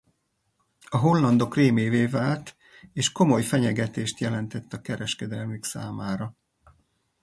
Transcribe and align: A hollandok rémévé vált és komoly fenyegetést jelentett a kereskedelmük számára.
A 0.89 0.97
hollandok 0.97 1.55
rémévé 1.55 2.05
vált 2.05 2.55
és 2.93 3.11
komoly 3.11 3.43
fenyegetést 3.43 4.19
jelentett 4.19 4.73
a 4.73 4.81
kereskedelmük 4.81 5.63
számára. 5.65 6.35